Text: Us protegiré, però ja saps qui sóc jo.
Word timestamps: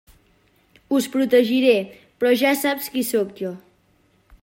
Us 0.99 1.07
protegiré, 1.17 1.75
però 2.23 2.35
ja 2.45 2.57
saps 2.65 2.91
qui 2.97 3.05
sóc 3.15 3.37
jo. 3.43 3.57